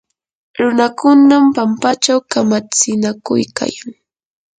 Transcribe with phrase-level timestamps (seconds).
[0.61, 3.89] runakunam pampachaw kamatsinakuykayan.